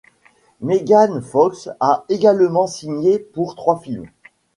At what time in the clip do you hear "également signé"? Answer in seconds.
2.09-3.19